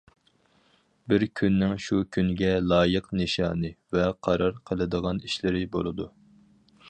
[1.11, 6.11] بىر كۈننىڭ شۇ كۈنگە لايىق نىشانى ۋە قارار قىلىدىغان ئىشلىرى بولىدۇ.